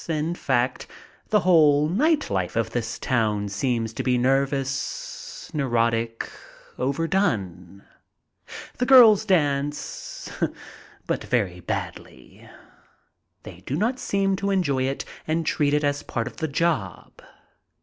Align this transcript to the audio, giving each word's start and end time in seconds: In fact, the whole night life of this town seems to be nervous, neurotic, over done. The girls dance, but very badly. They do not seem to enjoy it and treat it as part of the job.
In 0.09 0.33
fact, 0.33 0.87
the 1.29 1.41
whole 1.41 1.87
night 1.87 2.31
life 2.31 2.55
of 2.55 2.71
this 2.71 2.97
town 2.97 3.49
seems 3.49 3.93
to 3.93 4.01
be 4.01 4.17
nervous, 4.17 5.51
neurotic, 5.53 6.27
over 6.79 7.07
done. 7.07 7.83
The 8.79 8.87
girls 8.87 9.25
dance, 9.25 10.27
but 11.05 11.23
very 11.25 11.59
badly. 11.59 12.49
They 13.43 13.59
do 13.67 13.75
not 13.75 13.99
seem 13.99 14.35
to 14.37 14.49
enjoy 14.49 14.85
it 14.85 15.05
and 15.27 15.45
treat 15.45 15.71
it 15.75 15.83
as 15.83 16.01
part 16.01 16.25
of 16.25 16.37
the 16.37 16.47
job. 16.47 17.21